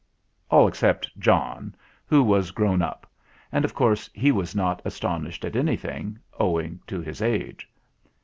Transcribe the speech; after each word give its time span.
All 0.49 0.67
except 0.67 1.11
John, 1.19 1.75
who 2.07 2.23
was 2.23 2.49
grown 2.49 2.81
up; 2.81 3.07
and, 3.51 3.63
of 3.63 3.75
course, 3.75 4.09
he 4.15 4.31
was 4.31 4.55
not 4.55 4.81
astonished 4.83 5.45
at 5.45 5.55
anything, 5.55 6.17
owing 6.39 6.79
to 6.87 7.01
his 7.01 7.21
age. 7.21 7.69